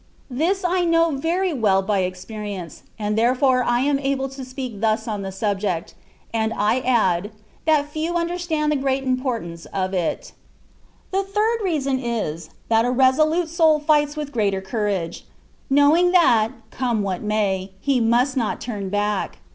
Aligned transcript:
This 0.31 0.63
I 0.65 0.83
know 0.83 1.11
very 1.11 1.53
well 1.53 1.83
by 1.83 1.99
experience, 1.99 2.81
and 2.97 3.15
therefore 3.15 3.61
am 3.61 3.99
I 3.99 4.01
able 4.01 4.29
to 4.29 4.43
speak 4.43 4.81
thus 4.81 5.07
on 5.07 5.21
the 5.21 5.31
subject; 5.31 5.93
and 6.33 6.51
I 6.57 6.79
add, 6.79 7.29
that 7.67 7.85
few 7.87 8.15
understand 8.15 8.71
the 8.71 8.77
great 8.77 9.05
impor 9.05 9.39
tance 9.41 9.67
of 9.67 9.93
it. 9.93 10.31
A 11.13 11.21
third 11.21 11.59
reason 11.63 11.99
is, 11.99 12.49
that 12.67 12.83
a 12.83 12.89
resolute 12.89 13.47
soul 13.49 13.79
fights 13.79 14.17
with 14.17 14.31
greater 14.31 14.59
courage, 14.59 15.25
knowing 15.69 16.13
that, 16.13 16.49
come 16.71 17.03
what 17.03 17.21
may, 17.21 17.69
he 17.79 17.99
must 17.99 18.35
not 18.35 18.59
turn 18.59 18.89
back. 18.89 19.37